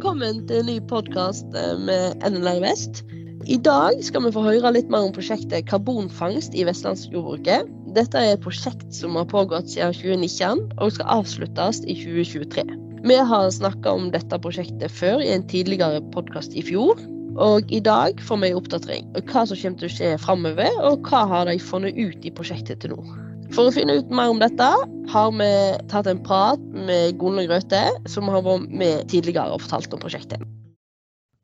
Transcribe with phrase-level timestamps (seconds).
[0.00, 1.50] velkommen til en ny podkast
[1.84, 3.02] med NLR Vest.
[3.44, 7.68] I dag skal vi få høre litt mer om prosjektet karbonfangst i vestlandsjordbruket.
[7.92, 12.64] Dette er et prosjekt som har pågått siden 2019 og skal avsluttes i 2023.
[13.12, 16.96] Vi har snakka om dette prosjektet før i en tidligere podkast i fjor.
[17.36, 20.80] Og i dag får vi en oppdatering om hva som kommer til å skje framover,
[20.80, 23.04] og hva har de funnet ut i prosjektet til nå.
[23.50, 24.66] For å finne ut mer om dette
[25.10, 25.46] har vi
[25.90, 30.44] tatt en prat med Gunnar Grøthe, som har vært med tidligere og fortalt om prosjektet.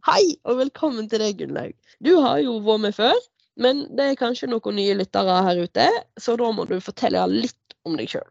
[0.06, 1.74] Hei, og velkommen til deg, Gunnlaug.
[1.98, 3.19] Du har jo vært med før,
[3.59, 5.88] men det er kanskje noen nye lyttere her ute,
[6.23, 8.30] så da må du fortelle litt om deg sjøl.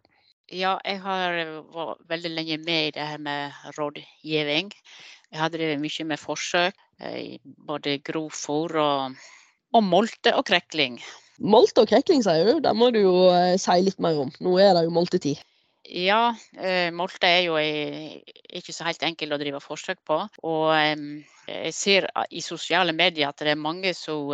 [0.55, 1.35] Ja, jeg har
[1.75, 4.71] vært veldig lenge med i det her med rådgivning.
[5.33, 9.21] Jeg har drevet mye med forsøk eh, både grovfòr og,
[9.75, 11.01] og molte og krekling.
[11.39, 12.61] Molte og krekling, sier du.
[12.63, 14.31] Det må du jo eh, si litt mer om.
[14.43, 15.41] Nå er det jo moltetid.
[15.85, 20.17] Ja, eh, molte er jo ikke så helt enkel å drive forsøk på.
[20.47, 20.95] Og eh,
[21.45, 24.33] jeg ser i sosiale medier at det er mange som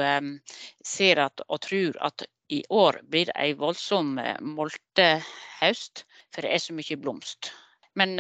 [0.86, 6.56] ser at, og tror at i år blir det en voldsom eh, moltehøst, for det
[6.56, 7.52] er så mye blomst.
[8.00, 8.16] Men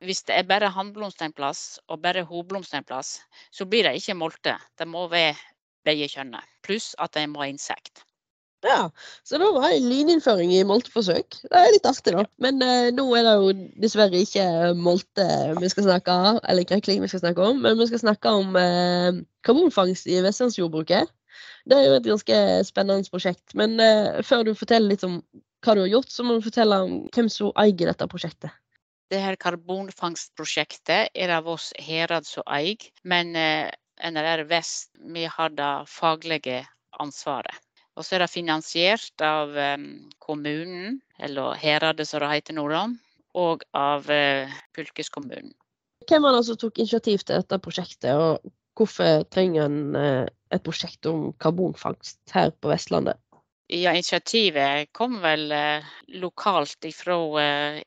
[0.00, 3.18] hvis det er bare hannblomst en plass og bare hovedblomst en plass,
[3.52, 4.54] så blir det ikke molte.
[4.80, 5.36] Det må være
[5.84, 6.48] begge kjønnet.
[6.64, 8.00] Pluss at det må ha insekt.
[8.66, 8.90] Ja,
[9.24, 11.38] så da var det lyninnføring i molteforsøk.
[11.46, 12.26] Det er litt artig, da.
[12.44, 14.44] Men eh, nå er det jo dessverre ikke
[14.76, 15.24] molte
[15.56, 18.58] vi skal snakke om, eller krekling vi skal snakke om, men vi skal snakke om
[18.60, 21.08] eh, karbonfangst i vestlandsjordbruket.
[21.68, 23.54] Det er jo et ganske spennende prosjekt.
[23.56, 25.22] Men eh, før du forteller litt om
[25.64, 28.52] hva du har gjort, så må du fortelle om hvem som eier dette prosjektet.
[29.10, 33.72] Det her karbonfangstprosjektet er det Voss herad som eier, men eh,
[34.04, 36.62] NRR Vest vi har det faglige
[37.00, 37.56] ansvaret.
[38.00, 39.52] Og så er det finansiert av
[40.24, 42.64] kommunen, eller heradet som det heter nå,
[43.38, 45.52] og av eh, fylkeskommunen.
[46.08, 50.64] Hvem var det som tok initiativ til dette prosjektet, og hvorfor trenger en eh, et
[50.66, 53.20] prosjekt om karbonfangst her på Vestlandet?
[53.70, 55.86] Ja, Initiativet kom vel eh,
[56.18, 57.18] lokalt fra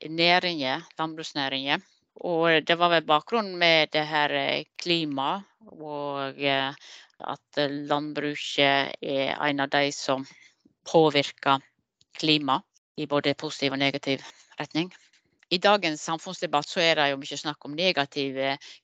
[0.07, 1.83] næringen, landbruksnæringen.
[2.21, 4.33] Og det var vel bakgrunnen med det her
[4.77, 10.25] klima og at landbruket er en av de som
[10.85, 11.63] påvirker
[12.19, 12.63] klimaet
[13.01, 14.21] i både positiv og negativ
[14.59, 14.91] retning.
[15.53, 18.37] I dagens samfunnsdebatt så er det jo mye snakk om negativ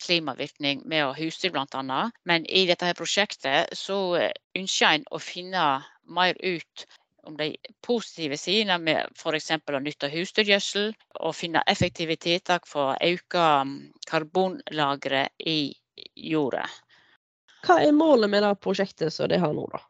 [0.04, 2.02] klimavirkning med husdyr bl.a.
[2.26, 3.98] Men i dette her prosjektet så
[4.58, 5.66] ønsker en å finne
[6.06, 6.86] mer ut
[7.28, 7.52] om de
[7.86, 9.52] positive sidene med f.eks.
[9.52, 13.46] å nytte husdyrgjødsel, og finne effektive tiltak for å øke
[14.10, 15.74] karbonlageret i
[16.16, 16.66] jorda.
[17.66, 19.82] Hva er målet med det prosjektet som de har nå, da?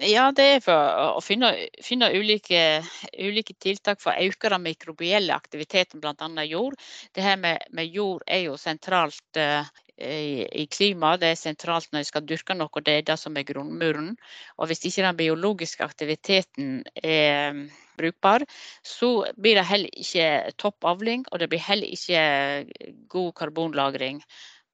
[0.00, 1.50] Ja, det er for å finne,
[1.84, 2.80] finne ulike,
[3.20, 6.44] ulike, tiltak for å øke den mikrobielle aktiviteten, bl.a.
[6.48, 6.78] jord.
[7.12, 9.68] Det her med, med, jord er jo sentralt uh,
[10.00, 11.20] i, klimaet.
[11.22, 14.14] Det er sentralt når jeg skal dyrke noe, det er det som er grunnmuren.
[14.58, 17.64] Og hvis ikke den biologiske aktiviteten er um,
[18.00, 18.44] brukbar,
[18.86, 24.22] så blir det heller ikke topp avling, og det blir heller ikke god karbonlagring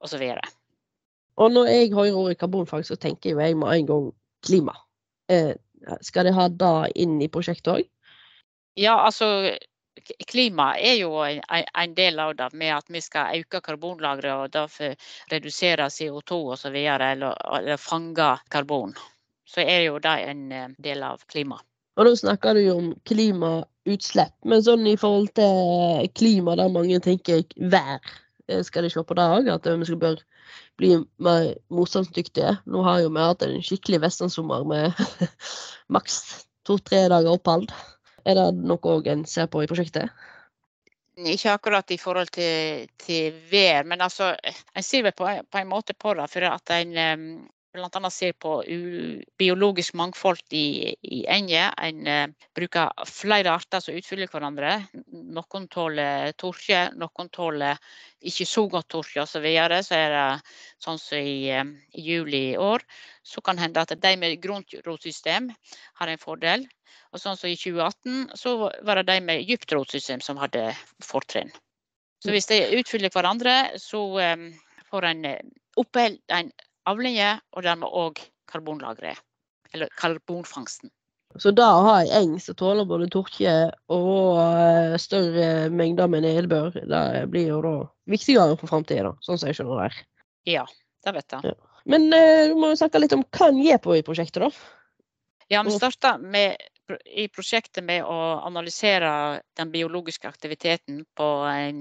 [0.01, 0.23] osv.
[1.37, 4.11] Og når jeg hører ordet karbonfangst, så tenker jeg med en gang
[4.47, 4.77] klima.
[5.29, 5.55] Eh,
[6.03, 7.89] skal de ha det inn i prosjektet òg?
[8.77, 9.57] Ja, altså
[10.29, 14.97] klima er jo en, del av det, med at vi skal øke karbonlageret og derfor
[15.33, 16.77] redusere CO2 osv.
[16.77, 18.95] Eller, eller fange karbon.
[19.47, 21.61] Så er jo det en eh, del av klima.
[21.97, 26.99] Og nå snakker du jo om klimautslipp, men sånn i forhold til klima der mange
[27.01, 28.03] tenker vær,
[28.51, 29.53] eh, skal de se på det òg?
[29.55, 30.25] At vi skal bør
[30.77, 30.93] bli
[31.23, 32.59] mer motstandsdyktige.
[32.69, 35.07] Nå har jo vi hatt en skikkelig vestlandssommer med
[35.95, 36.21] maks
[36.69, 37.71] to-tre dager opphold.
[38.27, 40.11] Er det noe en ser på i prosjektet?
[41.17, 44.35] Ikke akkurat i forhold til, til vær, men altså,
[44.77, 46.27] en ser vel på, på, en måte på det.
[46.33, 46.99] For at en,
[47.77, 48.11] bl.a.
[48.11, 48.59] ser på
[49.39, 51.65] biologisk mangfold i, i Enje.
[51.89, 54.79] En uh, bruker flere arter som utfyller hverandre.
[55.37, 57.79] Noen tåler tørke, noen tåler
[58.27, 59.37] ikke så godt tørke osv.
[59.37, 59.83] Så, videre.
[59.85, 60.25] så er det
[60.83, 62.85] sånn som i, uh, i juli i år,
[63.27, 65.53] så kan det hende at de med gruntrotsystem
[66.01, 66.67] har en fordel.
[67.15, 70.69] Og sånn som i 2018 så var det de med dypt rotsystem som hadde
[71.05, 71.53] fortrinn.
[72.25, 74.49] Så hvis de utfyller hverandre, så um,
[74.91, 75.27] får en
[75.77, 76.51] opphold, en
[76.89, 79.23] avlinger, og dermed òg karbonlageret.
[79.75, 80.93] Eller karbonfangsten.
[81.43, 83.53] Så da å ha ei eng som tåler både tørke
[83.93, 87.75] og eh, større mengder med nedbør, det blir jo da
[88.09, 90.07] viktigere for framtida, sånn som jeg skjønner det.
[90.49, 90.65] Ja,
[91.05, 91.53] det vet jeg.
[91.53, 91.83] Ja.
[91.93, 95.05] Men eh, du må jo snakke litt om hva en gjør på i prosjektet, da?
[95.53, 96.17] Ja, vi starta
[97.05, 98.17] i prosjektet med å
[98.47, 101.81] analysere den biologiske aktiviteten på en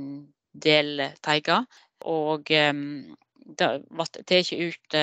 [0.52, 1.66] del teiger.
[2.06, 4.97] Og um, det ble tatt ut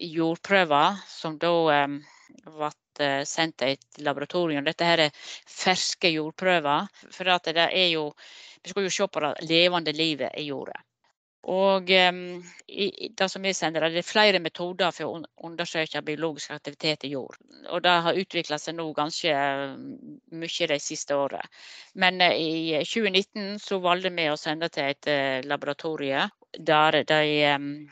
[0.00, 1.52] jordprøver som da
[1.86, 2.70] ble
[3.26, 4.64] sendt til et laboratorium.
[4.66, 6.90] Dette her er ferske jordprøver.
[7.14, 8.10] For det er jo,
[8.62, 10.78] vi skal jo se på det levende livet i jorda.
[11.48, 16.52] Og um, i, det som vi sender, det er flere metoder for å undersøke biologisk
[16.52, 17.38] aktivitet i jord.
[17.72, 19.32] Og det har utvikla seg nå ganske
[20.36, 21.48] mye de siste årene.
[21.94, 26.28] Men uh, i 2019 så valgte vi å sende til et uh, laboratorie
[26.58, 27.88] der de um,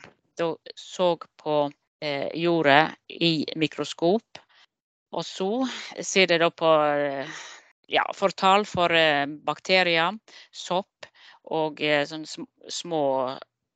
[0.75, 1.61] så på
[2.01, 4.39] jordet jorda i mikroskop.
[5.11, 5.67] Og så
[5.99, 6.69] ser de da på
[7.89, 8.93] ja, fortall for
[9.43, 10.15] bakterier,
[10.51, 11.09] sopp
[11.49, 13.03] og eh, sånne små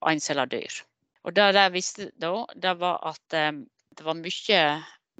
[0.09, 0.81] encella dyr.
[1.24, 3.51] Og det de visste da, det var at eh,
[3.94, 4.62] det var mye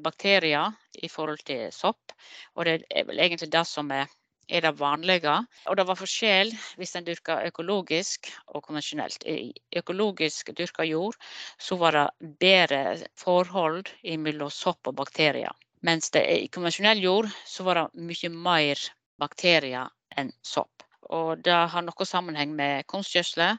[0.04, 2.14] bakterier i forhold til sopp.
[2.56, 4.10] Og det er vel egentlig det som er,
[4.48, 5.36] er det vanlige.
[5.70, 9.26] Og det var forskjell hvis en dyrka økologisk og konvensjonelt.
[9.26, 11.18] I økologisk dyrka jord
[11.58, 12.84] så var det bedre
[13.20, 15.52] forhold mellom sopp og bakterier.
[15.84, 18.80] Mens det i konvensjonell jord så var det mye mer
[19.20, 20.86] bakterier enn sopp.
[21.14, 23.58] Og det har noe sammenheng med kunstgjødsel,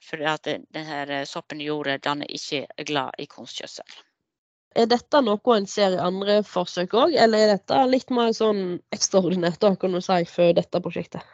[0.00, 3.98] for at denne soppen i jorda den er ikke glad i kunstgjødsel.
[4.76, 8.78] Er dette noe en ser i andre forsøk òg, eller er dette litt mer sånn
[8.92, 11.24] ekstraordinært da, kan du si, for dette prosjektet?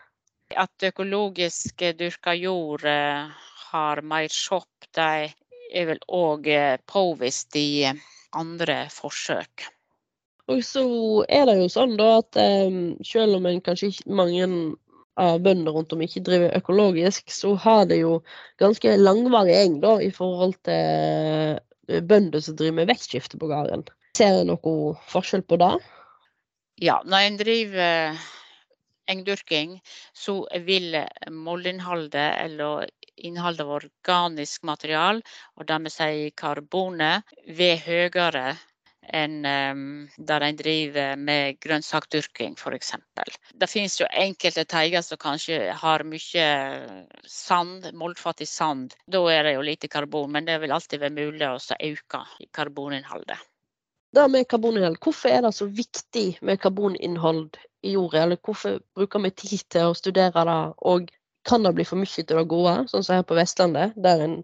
[0.54, 3.32] At økologisk dyrka jord eh,
[3.72, 5.32] har mer sopp, det
[5.72, 7.88] er vel òg eh, påvist i
[8.38, 9.66] andre forsøk.
[10.52, 10.84] Og så
[11.30, 12.38] er det jo sånn da at
[13.06, 14.46] selv om en kanskje ikke mange
[15.20, 18.20] av bønder rundt om ikke driver økologisk, så har det jo
[18.60, 23.84] ganske langvarig eng da, i forhold til eh, bønder som driver med vekstskifte på gården.
[24.16, 25.72] Ser du noe forskjell på det?
[26.82, 28.18] Ja, når en driver
[29.12, 29.76] engdyrking,
[30.14, 30.96] så vil
[31.30, 35.22] mollinnholdet eller innholdet av organisk material,
[35.58, 38.44] og det vi sier karbonet, være høyere
[39.10, 42.92] enn um, der en driver med grønnsakdyrking f.eks.
[43.54, 46.46] Det finnes jo enkelte teiger som kanskje har mye
[47.26, 48.94] sand, moldfattig sand.
[49.10, 52.22] Da er det jo lite karbon, men det vil alltid være mulig å øke
[52.54, 53.40] karboninnholdet.
[54.12, 58.26] Det med karboninnhold, Hvorfor er det så viktig med karboninnhold i jorda?
[58.26, 60.60] Eller hvorfor bruker vi tid til å studere det?
[60.84, 61.08] Og
[61.48, 64.36] kan det bli for mye til det gode, sånn som her på Vestlandet, der en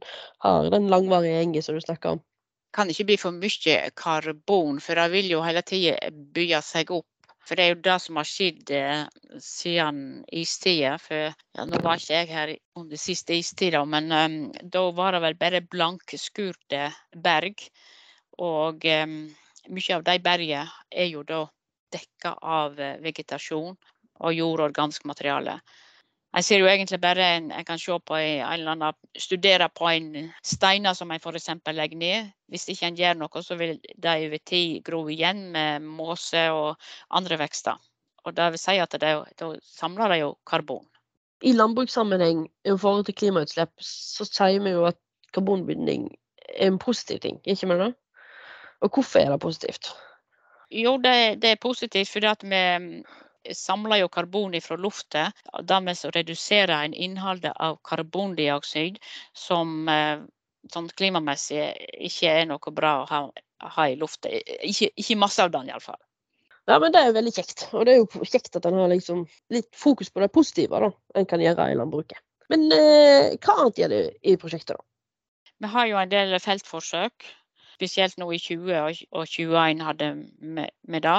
[0.42, 2.24] har den langvarige gjengen som du snakker om?
[2.74, 5.96] Kan ikke bli for mye karbon, for det vil jo hele tida
[6.34, 7.08] bygge seg opp.
[7.48, 9.04] For det er jo det som har skjedd eh,
[9.40, 10.00] siden
[10.36, 10.98] istida.
[11.00, 15.22] For ja, nå var ikke jeg her under siste istida, men um, da var det
[15.24, 17.64] vel bare blankskurte berg.
[18.44, 19.16] Og um,
[19.72, 21.46] mye av de bergene er jo da
[21.96, 25.56] dekka av vegetasjon og jordorgansk materiale.
[26.36, 29.68] Jeg ser jo egentlig bare en, en kan se på en, en eller annen, studere
[29.72, 31.48] på en steiner som en f.eks.
[31.72, 32.28] legger ned.
[32.52, 36.76] Hvis ikke en gjør noe, så vil de over tid gro igjen med måse og
[37.10, 37.80] andre vekster.
[38.28, 39.14] Og det vil si at da
[39.64, 40.84] samler de jo karbon.
[41.42, 44.98] I landbrukssammenheng i forhold til klimautslipp, så sier vi jo at
[45.32, 46.10] karbonbinding
[46.48, 47.96] er en positiv ting, ikke sant?
[48.80, 49.92] Og hvorfor er det positivt?
[50.70, 53.02] Jo, det, det er positivt fordi at vi
[53.54, 55.28] samler jo karbon fra lufta.
[55.62, 58.98] Dermed reduserer en innholdet av karbondioksid,
[59.36, 60.24] som eh,
[60.72, 61.62] sånn klimamessig
[62.10, 63.22] ikke er noe bra å ha,
[63.76, 64.30] ha i lufta.
[64.62, 66.00] Ikke, ikke, masse av den, iallfall.
[66.68, 67.68] Ja, men Det er veldig kjekt.
[67.72, 70.90] Og det er jo kjekt at en har liksom litt fokus på det positive da,
[71.16, 72.20] en kan gjøre i landbruket.
[72.52, 74.76] Men eh, hva annet gjør det i prosjektet?
[74.76, 74.84] da?
[75.58, 77.26] Vi har jo en del feltforsøk.
[77.78, 80.08] Spesielt nå i 20 og 2021 hadde
[80.42, 81.18] vi det.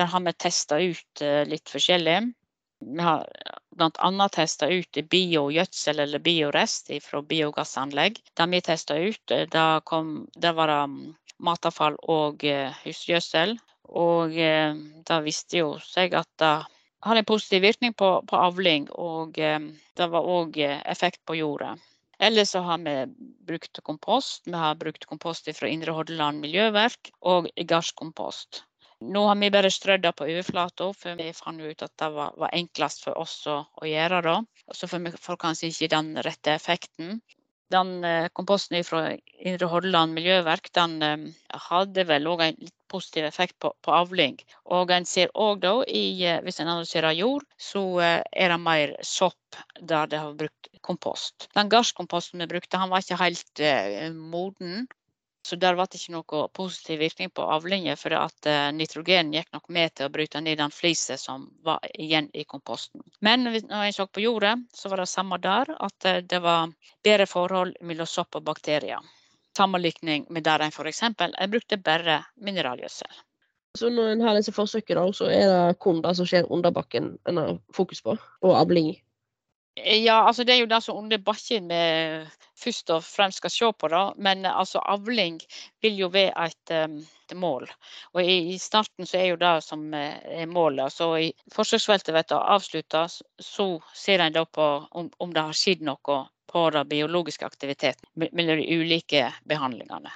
[0.00, 2.20] Der har vi testa ut eh, litt forskjellig.
[2.80, 3.26] Vi har
[3.76, 4.28] bl.a.
[4.32, 8.16] testa ut biogjødsel eller biorest fra biogassanlegg.
[8.32, 10.96] Det vi testa ut, da det, kom, det var mm,
[11.44, 13.58] matavfall og eh, husgjødsel.
[13.90, 16.54] Og det viste jo seg at det
[17.04, 21.72] har en positiv virkning på, på avling, og det var òg effekt på jorda.
[22.22, 22.94] Ellers så har vi
[23.50, 24.46] brukt kompost.
[24.46, 28.62] Vi har brukt kompost fra Indre Hordaland miljøverk og gardskompost.
[29.00, 32.34] Nå har vi bare strødd det på overflata, for vi fant ut at det var,
[32.36, 34.38] var enklest for oss å, å gjøre det.
[34.68, 37.20] Og så får vi får kanskje ikke den rette effekten.
[37.72, 41.24] Den eh, komposten fra Indre Hordaland miljøverk den eh,
[41.70, 44.36] hadde vel òg en litt positiv effekt på, på avling.
[44.74, 48.60] Og en ser òg da, i, eh, hvis en analyserer jord, så eh, er det
[48.64, 51.48] mer sopp der det har brukt kompost.
[51.56, 54.88] Den gardskomposten vi brukte, han var ikke helt eh, moden.
[55.46, 59.48] Så der ble det ikke noe positiv virkning på avlinger, for at eh, nitrogen gikk
[59.54, 63.02] nok med til å bryte ned den flisen som var igjen i komposten.
[63.24, 66.74] Men når en så på jordet, så var det samme der, at eh, det var
[67.04, 69.00] bedre forhold mellom sopp og bakterier.
[69.56, 71.02] Sammenlikning med der en f.eks.
[71.48, 73.24] brukte bare mineralgjødsel.
[73.78, 77.14] Så når en har disse forsøkene, så er det kun det som skjer under bakken
[77.30, 78.92] en har fokus på, og avling?
[79.84, 81.80] Ja, altså det er jo det som under bakken vi
[82.60, 83.88] først og fremst skal se på.
[83.88, 85.40] da, Men altså avling
[85.82, 87.68] vil jo være et, et mål.
[88.14, 90.92] Og i, i, starten så er jo det som eh, er målet.
[90.92, 93.06] Så i forsøksfeltet blir avslutta,
[93.40, 98.28] så ser en da på om, om, det har skjedd noe på den biologiske aktiviteten
[98.32, 100.10] mellom de ulike behandlingene.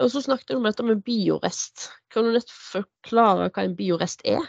[0.00, 1.90] Og så snakket du om dette med biorest.
[2.08, 4.46] Kan du nett forklare hva en biorest er?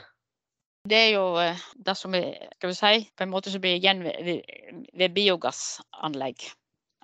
[0.90, 3.78] Det er jo eh, det som er, skal vi si, på en måte som blir
[3.78, 4.42] igjen ved,
[4.98, 6.48] ved biogassanlegg.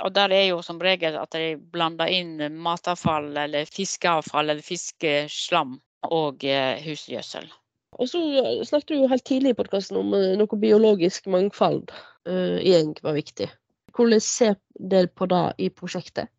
[0.06, 5.78] Og der er jo som regel at de blander inn matavfall eller fiskeavfall eller fiskeslam
[6.14, 7.48] og eh, husgjødsel.
[7.98, 11.94] Og så eh, snakket du jo helt tidlig i podkasten om noe biologisk mangfold
[12.30, 13.50] uh, igjen var viktig.
[13.98, 16.30] Hvordan ser dere på det i prosjektet?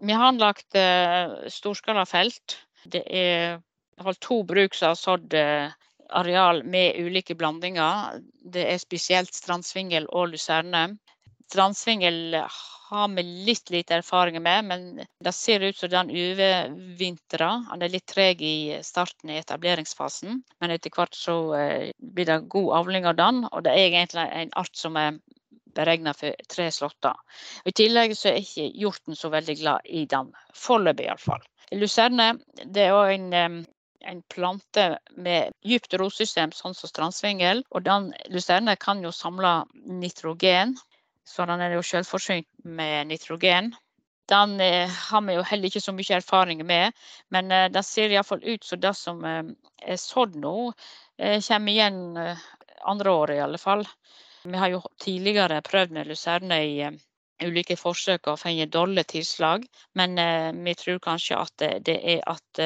[0.00, 2.56] Vi har anlagt uh, storskalafelt.
[2.88, 3.60] Det er
[4.24, 5.36] to bruk som har sådd
[6.16, 8.20] areal med ulike blandinger.
[8.44, 10.84] Det er spesielt strandsvingel og luserne.
[11.50, 12.36] Strandsvingel
[12.90, 14.84] har vi litt lite erfaring med, men
[15.24, 17.66] det ser ut som den overvintrer.
[17.70, 22.40] Han er litt treg i starten i etableringsfasen, men etter hvert så eh, blir det
[22.50, 23.44] god avling av den.
[23.50, 25.20] Og det er egentlig en art som er
[25.74, 27.14] beregna for tre slåtter.
[27.62, 31.46] I tillegg så er ikke hjorten så veldig glad i den, foreløpig iallfall.
[31.78, 32.32] Luserne
[32.64, 33.62] det er også en
[34.00, 37.64] en plante med dypt rotsystem, sånn som strandsvingel.
[37.70, 40.76] Og den lucerne kan jo samle nitrogen,
[41.26, 43.74] så den er jo selvforsynt med nitrogen.
[44.30, 46.94] Den eh, har vi jo heller ikke så mye erfaring med,
[47.34, 49.42] men eh, det ser iallfall ut som det som eh,
[49.82, 50.70] er sådd nå,
[51.18, 52.00] eh, kommer igjen
[52.80, 53.82] andre året i alle fall.
[54.44, 56.90] Vi har jo tidligere prøvd med lucerne i
[57.42, 59.64] ulike forsøk og fått dårlige tilslag,
[59.96, 60.16] men
[60.64, 62.60] vi tror kanskje at det er at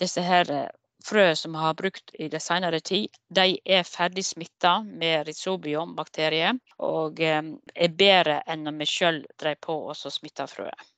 [0.00, 0.68] disse her eh,
[1.04, 7.20] frø som har brukt i det senere tid, de er ferdig smitta med rhizobium-bakterier og
[7.24, 7.42] eh,
[7.74, 10.90] er bedre enn når vi sjøl drev på og smitta frøet.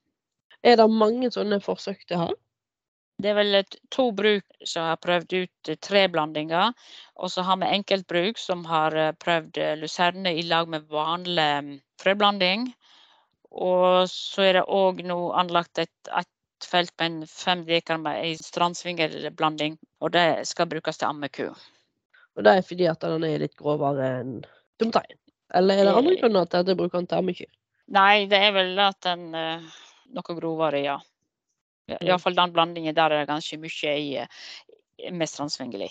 [0.63, 2.35] Er det mange sånne forsøk de har?
[3.23, 3.59] Det er vel
[3.95, 6.73] to bruk som har prøvd ut treblandinger.
[7.23, 11.75] Og så har vi enkeltbruk som har eh, prøvd luserne i lag med vanlig mm,
[12.03, 12.71] frøblanding.
[13.53, 16.32] Og så er det òg nå anlagt et, et
[16.69, 21.49] felt med en fem dekar med ei strandsvingelblanding, og det skal brukes til ammeku.
[22.37, 24.37] Og det er fordi at den er litt grovere enn
[24.81, 25.19] dumtein?
[25.55, 26.21] Eller er det andre eh.
[26.23, 27.51] grunner til at du bruker den til ammekyr?
[27.93, 29.81] Nei, det er vel at den er uh,
[30.17, 30.97] noe grovere, ja.
[31.99, 35.91] Iallfall den blandingen der er det ganske mye i, uh, med strandsvingel i.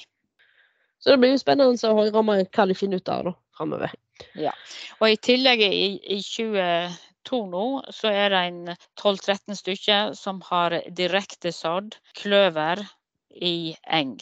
[1.01, 3.93] Så det blir jo spennende å høre hva de finner ut av da, framover.
[4.37, 4.53] Ja.
[4.99, 6.97] Og i tillegg i, i 20
[7.27, 8.61] to nå, så er det en
[8.99, 12.83] 12-13 stykker som har direktesådd kløver
[13.35, 14.17] i eng.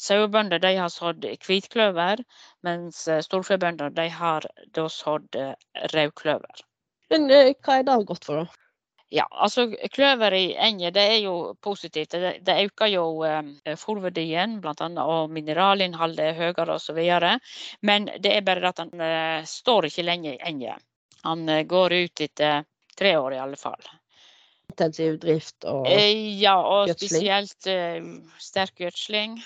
[0.00, 2.22] Sauebønder har sådd hvitkløver,
[2.64, 5.52] mens eh, storfebønder har da sådd eh,
[5.94, 6.64] rødkløver.
[7.12, 8.60] Men eh, hva er det godt for, da?
[9.10, 12.12] Ja, altså Kløver i enger det er jo positivt.
[12.14, 14.86] Det, det øker jo eh, fôrverdien, bl.a.
[15.02, 17.00] og mineralinnholdet er høyere osv.
[17.82, 20.78] Men det er bare at den eh, står ikke lenge i enger.
[21.26, 22.64] Han eh, går ut etter
[22.98, 23.80] tre år i alle fall.
[24.70, 26.26] Intensiv drift og gjødsling?
[26.40, 29.40] Ja, og spesielt uh, sterk gjødsling.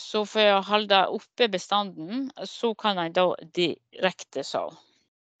[0.00, 4.62] Så for å holde oppe bestanden, så kan en da direkte så.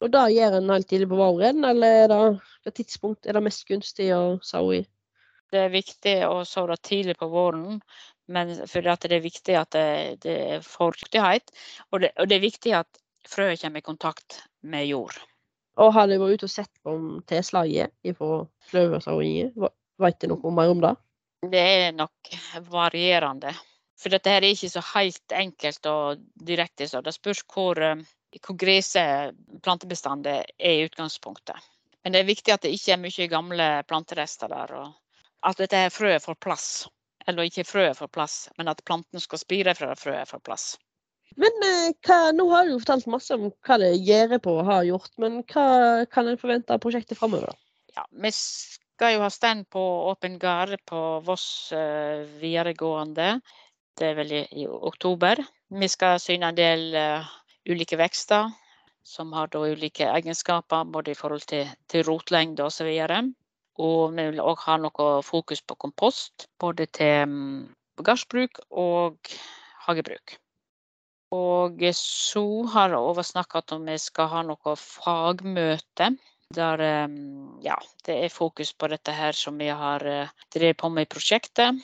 [0.02, 2.18] Og da gjør en helt tidlig på våren, eller er det
[2.66, 4.82] det tidspunkt er det mest gunstig å så i?
[5.52, 7.80] Det er viktig å så det tidlig på våren,
[8.32, 9.86] men for det er viktig at det,
[10.24, 11.52] det er fuktighet.
[11.90, 15.18] Og, og det, er viktig at frøet kommer i kontakt med jord.
[15.80, 16.94] Og har de vært ute og sett på
[17.30, 19.56] tilslaget fra kløversauiet?
[20.02, 20.94] Vet du noe mer om det?
[21.52, 22.34] Det er nok
[22.70, 23.54] varierende.
[23.98, 26.88] For dette her er ikke så helt enkelt og direkte.
[26.88, 28.02] så Det spørs hvor, eh,
[28.46, 31.56] hvor grese plantebestandet er i utgangspunktet.
[32.02, 34.74] Men det er viktig at det ikke er mye gamle planterester der.
[34.74, 34.92] og
[35.42, 36.88] At dette her frøet får plass.
[37.26, 40.78] Eller ikke frøet får plass, men at planten skal spire fra frøet får plass.
[41.40, 44.68] Men eh, hva, nå har du jo fortalt masse om hva det gjør på og
[44.68, 45.66] har gjort, men hva
[46.12, 47.54] kan en forvente av prosjektet framover?
[47.96, 51.46] Ja, vi skal jo ha stand på Åpen gard på Voss
[51.76, 53.36] uh, videregående.
[53.98, 55.42] Det er vel i, oktober.
[55.72, 57.32] Vi skal syne en del uh,
[57.68, 58.52] ulike vekster
[59.02, 62.88] som har da ulike egenskaper, både i forhold til, til rotlengde osv.
[63.82, 67.58] Og vi vil òg ha noe fokus på kompost, både til mm,
[68.06, 69.34] gardsbruk og
[69.88, 70.38] hagebruk.
[71.32, 76.10] Og så har òg snakket om vi skal ha noe fagmøte.
[76.52, 80.90] Der mm, ja, det er fokus på dette her som vi har eh, drevet på
[80.92, 81.80] med i prosjektet.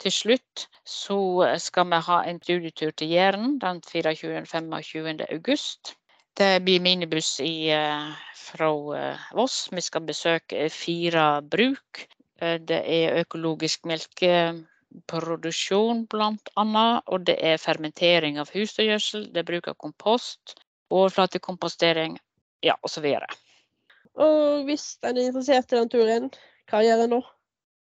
[0.00, 1.16] Til slutt så
[1.60, 5.24] skal vi ha en studietur til Jæren den 24.-25.
[5.32, 5.94] august.
[6.36, 9.70] Det blir minibuss i, eh, fra eh, Voss.
[9.72, 12.06] Vi skal besøke fire bruk.
[12.40, 13.84] Det er økologisk
[14.90, 17.02] melkeproduksjon bl.a.
[17.06, 19.32] Og det er fermentering av husdyrgjødsel.
[19.32, 20.56] Det er bruk av kompost.
[20.90, 22.18] Overflatekompostering.
[22.62, 23.06] Ja, osv.
[24.18, 26.30] Og hvis en er interessert i den turen,
[26.70, 27.20] hva gjør en nå?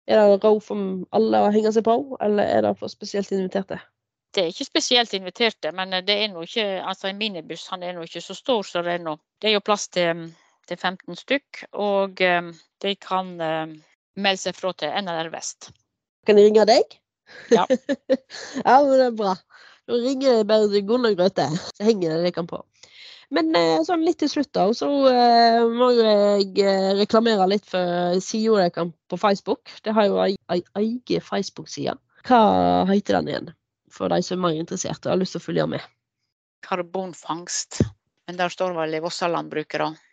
[0.07, 0.79] Er det råd for
[1.15, 3.79] alle å henge seg på, eller er det for spesielt inviterte?
[4.33, 7.93] Det er ikke spesielt inviterte, men det er nå ikke altså En minibuss han er
[7.93, 9.19] nå ikke så stor som det er nå.
[9.39, 10.25] Det er jo plass til,
[10.67, 12.51] til 15 stykk, og um,
[12.83, 13.77] de kan um,
[14.17, 15.71] melde seg fra til NLR Vest.
[16.27, 16.99] Kan jeg ringe deg?
[17.51, 17.65] Ja.
[18.67, 19.33] ja, men det er bra.
[19.91, 22.61] Nå ringer jeg bare til Gunnar Grøthe, så henger det dere på.
[23.33, 28.21] Men eh, sånn litt til slutt, da, så uh, må jeg uh, reklamere litt for
[28.21, 29.73] sida deres på Facebook.
[29.83, 31.97] Det har jo ei egen Facebook-side.
[32.29, 32.43] Hva
[32.93, 33.51] heter den igjen?
[33.93, 35.89] For de som er interessert og har lyst til å følge med.
[36.63, 37.81] Karbonfangst.
[38.29, 40.12] Men der står vel i Vossalandbruket, da.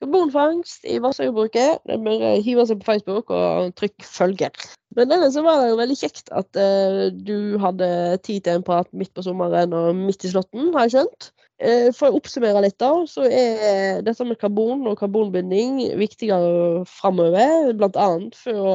[0.00, 1.82] Karbonfangst i Vassjordbruket.
[1.84, 4.62] Det bare hive seg på Facebook og trykk 'følger'.
[4.96, 7.90] Men denne var det jo veldig kjekt at uh, du hadde
[8.24, 11.28] tid til en prat midt på sommeren og midt i slåtten, har jeg skjønt.
[11.60, 17.70] Uh, for å oppsummere litt, da, så er dette med karbon og karbonbinding viktigere framover.
[17.92, 18.74] annet for å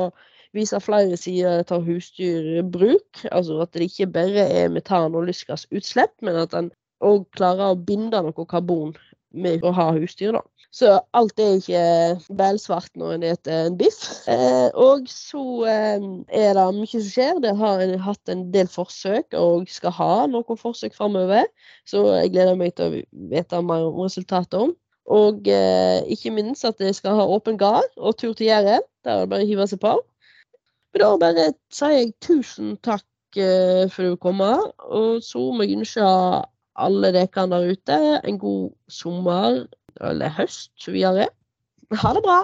[0.55, 3.25] vise flere sider av husdyrbruk.
[3.31, 6.71] Altså at det ikke bare er metan- og lystgassutslipp, men at en
[7.03, 8.95] òg klarer å binde noe karbon
[9.35, 10.31] med å ha husdyr.
[10.37, 10.41] da.
[10.75, 13.99] Så alt er ikke bælsvart når en spiser en biff.
[14.27, 17.37] Eh, og så eh, er det mye som skjer.
[17.45, 21.47] Det har en hatt en del forsøk og skal ha noen forsøk framover.
[21.87, 24.73] Så jeg gleder meg til å vite mer om resultatet om.
[25.15, 28.83] Og eh, ikke minst at jeg skal ha åpen gard og tur til Jæren.
[29.05, 29.95] Der er det bare å hive seg på.
[30.91, 34.43] Men da bare sier jeg tusen takk eh, for at du kom.
[34.43, 36.11] Og så må jeg ønske
[36.75, 39.63] alle dere der ute en god sommer
[40.01, 41.29] eller høst videre.
[41.91, 42.41] Ha det bra!